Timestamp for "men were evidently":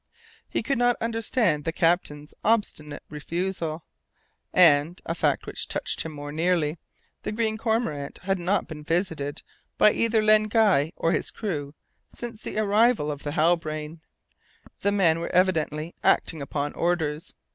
14.91-15.93